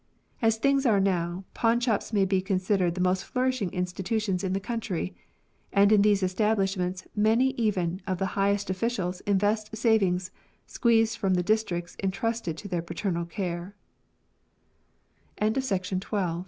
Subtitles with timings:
[0.41, 5.13] As things are now, pawnshops may be considered the most flourishing institutions in the country;
[5.71, 10.31] and in these establishments many even of the highest officials invest savings
[10.65, 13.73] squeezed from the districts entrusted to their paternal c